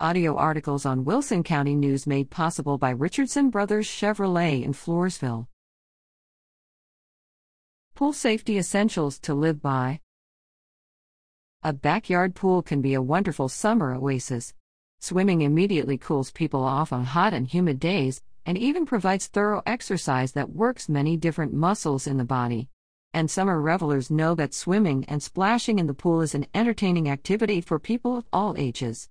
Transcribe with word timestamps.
Audio 0.00 0.34
articles 0.34 0.84
on 0.84 1.04
Wilson 1.04 1.44
County 1.44 1.76
News 1.76 2.04
made 2.04 2.28
possible 2.28 2.78
by 2.78 2.90
Richardson 2.90 3.48
Brothers 3.48 3.86
Chevrolet 3.86 4.64
in 4.64 4.72
Floresville. 4.72 5.46
Pool 7.94 8.12
Safety 8.12 8.58
Essentials 8.58 9.20
to 9.20 9.34
Live 9.34 9.62
By 9.62 10.00
A 11.62 11.72
backyard 11.72 12.34
pool 12.34 12.60
can 12.60 12.82
be 12.82 12.94
a 12.94 13.00
wonderful 13.00 13.48
summer 13.48 13.94
oasis. 13.94 14.52
Swimming 14.98 15.42
immediately 15.42 15.96
cools 15.96 16.32
people 16.32 16.64
off 16.64 16.92
on 16.92 17.04
hot 17.04 17.32
and 17.32 17.46
humid 17.46 17.78
days, 17.78 18.20
and 18.44 18.58
even 18.58 18.86
provides 18.86 19.28
thorough 19.28 19.62
exercise 19.64 20.32
that 20.32 20.50
works 20.50 20.88
many 20.88 21.16
different 21.16 21.52
muscles 21.52 22.08
in 22.08 22.16
the 22.16 22.24
body. 22.24 22.68
And 23.12 23.30
summer 23.30 23.60
revelers 23.60 24.10
know 24.10 24.34
that 24.34 24.54
swimming 24.54 25.04
and 25.04 25.22
splashing 25.22 25.78
in 25.78 25.86
the 25.86 25.94
pool 25.94 26.20
is 26.20 26.34
an 26.34 26.46
entertaining 26.52 27.08
activity 27.08 27.60
for 27.60 27.78
people 27.78 28.16
of 28.16 28.26
all 28.32 28.56
ages. 28.58 29.08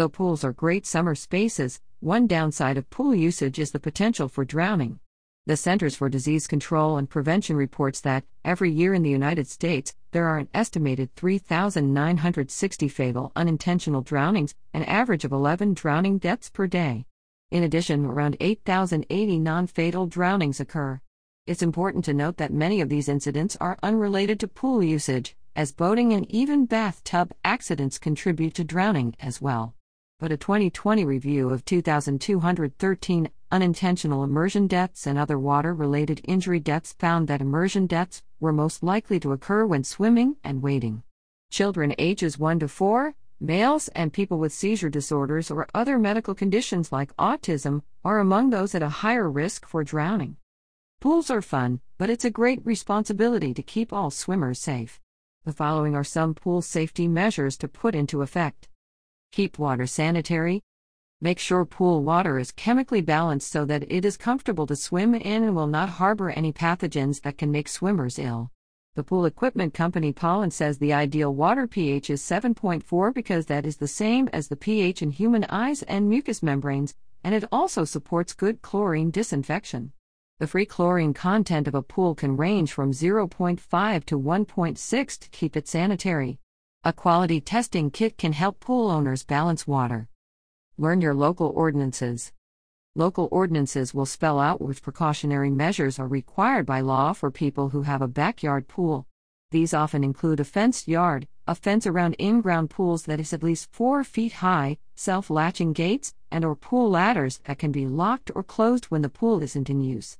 Though 0.00 0.08
pools 0.08 0.44
are 0.44 0.54
great 0.54 0.86
summer 0.86 1.14
spaces, 1.14 1.78
one 1.98 2.26
downside 2.26 2.78
of 2.78 2.88
pool 2.88 3.14
usage 3.14 3.58
is 3.58 3.72
the 3.72 3.78
potential 3.78 4.28
for 4.28 4.46
drowning. 4.46 4.98
The 5.44 5.58
Centers 5.58 5.94
for 5.94 6.08
Disease 6.08 6.46
Control 6.46 6.96
and 6.96 7.10
Prevention 7.10 7.54
reports 7.54 8.00
that, 8.00 8.24
every 8.42 8.70
year 8.70 8.94
in 8.94 9.02
the 9.02 9.10
United 9.10 9.46
States, 9.46 9.94
there 10.12 10.26
are 10.26 10.38
an 10.38 10.48
estimated 10.54 11.14
3,960 11.16 12.88
fatal 12.88 13.30
unintentional 13.36 14.00
drownings, 14.00 14.54
an 14.72 14.84
average 14.84 15.26
of 15.26 15.32
11 15.32 15.74
drowning 15.74 16.16
deaths 16.16 16.48
per 16.48 16.66
day. 16.66 17.04
In 17.50 17.62
addition, 17.62 18.06
around 18.06 18.38
8,080 18.40 19.38
non 19.38 19.66
fatal 19.66 20.06
drownings 20.06 20.60
occur. 20.60 20.98
It's 21.46 21.60
important 21.60 22.06
to 22.06 22.14
note 22.14 22.38
that 22.38 22.54
many 22.54 22.80
of 22.80 22.88
these 22.88 23.10
incidents 23.10 23.54
are 23.60 23.76
unrelated 23.82 24.40
to 24.40 24.48
pool 24.48 24.82
usage, 24.82 25.36
as 25.54 25.72
boating 25.72 26.14
and 26.14 26.24
even 26.30 26.64
bathtub 26.64 27.34
accidents 27.44 27.98
contribute 27.98 28.54
to 28.54 28.64
drowning 28.64 29.14
as 29.20 29.42
well 29.42 29.74
but 30.20 30.30
a 30.30 30.36
2020 30.36 31.02
review 31.06 31.48
of 31.48 31.64
2,213 31.64 33.30
unintentional 33.50 34.22
immersion 34.22 34.66
deaths 34.66 35.06
and 35.06 35.18
other 35.18 35.38
water 35.38 35.72
related 35.72 36.20
injury 36.24 36.60
deaths 36.60 36.92
found 36.98 37.26
that 37.26 37.40
immersion 37.40 37.86
deaths 37.86 38.22
were 38.38 38.52
most 38.52 38.82
likely 38.82 39.18
to 39.18 39.32
occur 39.32 39.64
when 39.64 39.82
swimming 39.82 40.36
and 40.44 40.62
wading. 40.62 41.02
Children 41.50 41.94
ages 41.98 42.38
1 42.38 42.58
to 42.60 42.68
4, 42.68 43.14
males, 43.40 43.88
and 43.88 44.12
people 44.12 44.38
with 44.38 44.52
seizure 44.52 44.90
disorders 44.90 45.50
or 45.50 45.66
other 45.74 45.98
medical 45.98 46.34
conditions 46.34 46.92
like 46.92 47.16
autism 47.16 47.80
are 48.04 48.18
among 48.18 48.50
those 48.50 48.74
at 48.74 48.82
a 48.82 49.00
higher 49.00 49.28
risk 49.28 49.66
for 49.66 49.82
drowning. 49.82 50.36
Pools 51.00 51.30
are 51.30 51.40
fun, 51.40 51.80
but 51.96 52.10
it's 52.10 52.26
a 52.26 52.30
great 52.30 52.60
responsibility 52.66 53.54
to 53.54 53.62
keep 53.62 53.90
all 53.90 54.10
swimmers 54.10 54.58
safe. 54.58 55.00
The 55.46 55.52
following 55.54 55.96
are 55.96 56.04
some 56.04 56.34
pool 56.34 56.60
safety 56.60 57.08
measures 57.08 57.56
to 57.56 57.68
put 57.68 57.94
into 57.94 58.20
effect. 58.20 58.68
Keep 59.32 59.60
water 59.60 59.86
sanitary. 59.86 60.60
Make 61.20 61.38
sure 61.38 61.64
pool 61.64 62.02
water 62.02 62.36
is 62.36 62.50
chemically 62.50 63.00
balanced 63.00 63.52
so 63.52 63.64
that 63.64 63.84
it 63.88 64.04
is 64.04 64.16
comfortable 64.16 64.66
to 64.66 64.74
swim 64.74 65.14
in 65.14 65.44
and 65.44 65.54
will 65.54 65.68
not 65.68 65.88
harbor 65.88 66.30
any 66.30 66.52
pathogens 66.52 67.20
that 67.22 67.38
can 67.38 67.52
make 67.52 67.68
swimmers 67.68 68.18
ill. 68.18 68.50
The 68.96 69.04
pool 69.04 69.26
equipment 69.26 69.72
company 69.72 70.12
Pollen 70.12 70.50
says 70.50 70.78
the 70.78 70.92
ideal 70.92 71.32
water 71.32 71.68
pH 71.68 72.10
is 72.10 72.20
7.4 72.22 73.14
because 73.14 73.46
that 73.46 73.64
is 73.64 73.76
the 73.76 73.86
same 73.86 74.28
as 74.32 74.48
the 74.48 74.56
pH 74.56 75.00
in 75.00 75.12
human 75.12 75.44
eyes 75.44 75.84
and 75.84 76.08
mucous 76.08 76.42
membranes, 76.42 76.96
and 77.22 77.32
it 77.32 77.44
also 77.52 77.84
supports 77.84 78.32
good 78.32 78.62
chlorine 78.62 79.12
disinfection. 79.12 79.92
The 80.40 80.48
free 80.48 80.66
chlorine 80.66 81.14
content 81.14 81.68
of 81.68 81.76
a 81.76 81.82
pool 81.82 82.16
can 82.16 82.36
range 82.36 82.72
from 82.72 82.90
0.5 82.90 84.04
to 84.06 84.18
1.6 84.18 85.18
to 85.20 85.30
keep 85.30 85.56
it 85.56 85.68
sanitary. 85.68 86.40
A 86.82 86.94
quality 86.94 87.42
testing 87.42 87.90
kit 87.90 88.16
can 88.16 88.32
help 88.32 88.58
pool 88.58 88.90
owners 88.90 89.22
balance 89.22 89.66
water. 89.66 90.08
Learn 90.78 91.02
your 91.02 91.12
local 91.12 91.48
ordinances. 91.48 92.32
Local 92.94 93.28
ordinances 93.30 93.92
will 93.92 94.06
spell 94.06 94.40
out 94.40 94.62
which 94.62 94.80
precautionary 94.80 95.50
measures 95.50 95.98
are 95.98 96.08
required 96.08 96.64
by 96.64 96.80
law 96.80 97.12
for 97.12 97.30
people 97.30 97.68
who 97.68 97.82
have 97.82 98.00
a 98.00 98.08
backyard 98.08 98.66
pool. 98.66 99.06
These 99.50 99.74
often 99.74 100.02
include 100.02 100.40
a 100.40 100.44
fenced 100.44 100.88
yard, 100.88 101.28
a 101.46 101.54
fence 101.54 101.86
around 101.86 102.14
in-ground 102.14 102.70
pools 102.70 103.02
that 103.02 103.20
is 103.20 103.34
at 103.34 103.42
least 103.42 103.70
4 103.72 104.02
feet 104.02 104.32
high, 104.32 104.78
self-latching 104.94 105.74
gates, 105.74 106.14
and 106.30 106.46
or 106.46 106.56
pool 106.56 106.88
ladders 106.88 107.42
that 107.44 107.58
can 107.58 107.72
be 107.72 107.86
locked 107.86 108.30
or 108.34 108.42
closed 108.42 108.86
when 108.86 109.02
the 109.02 109.10
pool 109.10 109.42
isn't 109.42 109.68
in 109.68 109.82
use. 109.82 110.16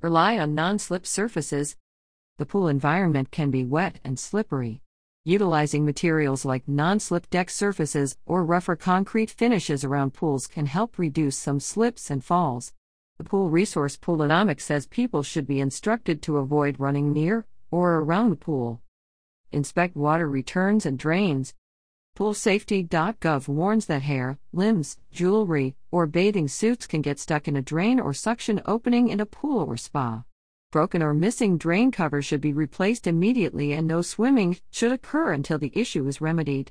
Rely 0.00 0.38
on 0.38 0.54
non-slip 0.54 1.04
surfaces. 1.04 1.76
The 2.38 2.46
pool 2.46 2.68
environment 2.68 3.32
can 3.32 3.50
be 3.50 3.64
wet 3.64 3.98
and 4.04 4.20
slippery. 4.20 4.82
Utilizing 5.30 5.84
materials 5.84 6.44
like 6.44 6.66
non 6.66 6.98
slip 6.98 7.30
deck 7.30 7.50
surfaces 7.50 8.16
or 8.26 8.44
rougher 8.44 8.74
concrete 8.74 9.30
finishes 9.30 9.84
around 9.84 10.12
pools 10.12 10.48
can 10.48 10.66
help 10.66 10.98
reduce 10.98 11.36
some 11.36 11.60
slips 11.60 12.10
and 12.10 12.24
falls. 12.24 12.72
The 13.16 13.22
pool 13.22 13.48
resource 13.48 13.96
Poolonomics 13.96 14.62
says 14.62 14.88
people 14.88 15.22
should 15.22 15.46
be 15.46 15.60
instructed 15.60 16.20
to 16.22 16.38
avoid 16.38 16.80
running 16.80 17.12
near 17.12 17.46
or 17.70 17.98
around 17.98 18.30
the 18.30 18.44
pool. 18.44 18.80
Inspect 19.52 19.94
water 19.94 20.28
returns 20.28 20.84
and 20.84 20.98
drains. 20.98 21.54
Poolsafety.gov 22.18 23.46
warns 23.46 23.86
that 23.86 24.02
hair, 24.02 24.36
limbs, 24.52 24.98
jewelry, 25.12 25.76
or 25.92 26.08
bathing 26.08 26.48
suits 26.48 26.88
can 26.88 27.02
get 27.02 27.20
stuck 27.20 27.46
in 27.46 27.54
a 27.54 27.62
drain 27.62 28.00
or 28.00 28.12
suction 28.12 28.60
opening 28.66 29.06
in 29.06 29.20
a 29.20 29.26
pool 29.26 29.60
or 29.60 29.76
spa. 29.76 30.24
Broken 30.72 31.02
or 31.02 31.12
missing 31.12 31.58
drain 31.58 31.90
cover 31.90 32.22
should 32.22 32.40
be 32.40 32.52
replaced 32.52 33.08
immediately 33.08 33.72
and 33.72 33.88
no 33.88 34.02
swimming 34.02 34.58
should 34.70 34.92
occur 34.92 35.32
until 35.32 35.58
the 35.58 35.72
issue 35.74 36.06
is 36.06 36.20
remedied. 36.20 36.70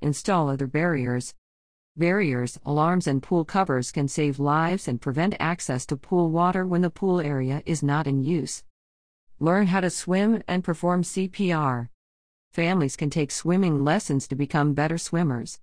Install 0.00 0.48
other 0.48 0.66
barriers. 0.66 1.34
Barriers, 1.94 2.58
alarms, 2.64 3.06
and 3.06 3.22
pool 3.22 3.44
covers 3.44 3.92
can 3.92 4.08
save 4.08 4.38
lives 4.38 4.88
and 4.88 4.98
prevent 4.98 5.34
access 5.38 5.84
to 5.86 5.96
pool 5.96 6.30
water 6.30 6.66
when 6.66 6.80
the 6.80 6.88
pool 6.88 7.20
area 7.20 7.62
is 7.66 7.82
not 7.82 8.06
in 8.06 8.24
use. 8.24 8.62
Learn 9.38 9.66
how 9.66 9.80
to 9.80 9.90
swim 9.90 10.42
and 10.48 10.64
perform 10.64 11.02
CPR. 11.02 11.90
Families 12.52 12.96
can 12.96 13.10
take 13.10 13.30
swimming 13.30 13.84
lessons 13.84 14.26
to 14.28 14.36
become 14.36 14.72
better 14.72 14.96
swimmers. 14.96 15.60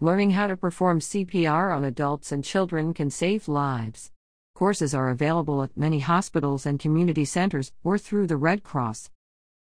Learning 0.00 0.30
how 0.32 0.48
to 0.48 0.56
perform 0.56 0.98
CPR 0.98 1.76
on 1.76 1.84
adults 1.84 2.32
and 2.32 2.42
children 2.42 2.92
can 2.92 3.08
save 3.08 3.46
lives. 3.46 4.10
Courses 4.54 4.94
are 4.94 5.08
available 5.08 5.64
at 5.64 5.76
many 5.76 5.98
hospitals 5.98 6.64
and 6.64 6.78
community 6.78 7.24
centers 7.24 7.72
or 7.82 7.98
through 7.98 8.28
the 8.28 8.36
Red 8.36 8.62
Cross. 8.62 9.10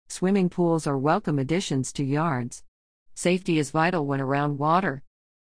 Swimming 0.09 0.49
pools 0.49 0.87
are 0.87 0.97
welcome 0.97 1.39
additions 1.39 1.93
to 1.93 2.03
yards. 2.03 2.65
Safety 3.15 3.59
is 3.59 3.71
vital 3.71 4.07
when 4.07 4.19
around 4.19 4.57
water. 4.57 5.03